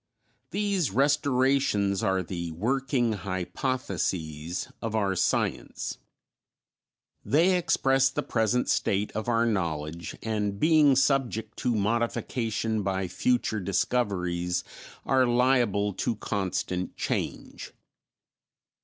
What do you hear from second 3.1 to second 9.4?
hypotheses" of our science; they express the present state of